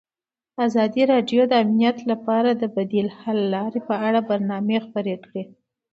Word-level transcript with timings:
ازادي 0.67 1.03
راډیو 1.13 1.41
د 1.47 1.53
امنیت 1.63 1.97
لپاره 2.11 2.49
د 2.61 2.63
بدیل 2.75 3.07
حل 3.19 3.39
لارې 3.55 3.79
په 3.87 3.95
اړه 4.07 4.19
برنامه 4.29 4.77
خپاره 4.85 5.13
کړې. 5.25 5.43